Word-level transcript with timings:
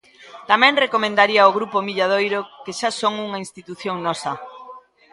Tamén 0.49 0.79
recomendaría 0.85 1.49
o 1.49 1.55
grupo 1.57 1.77
Milladoiro, 1.87 2.41
que 2.63 2.73
xa 2.79 2.89
son 3.01 3.13
unha 3.27 3.41
institución 3.45 3.95
nosa. 4.05 4.33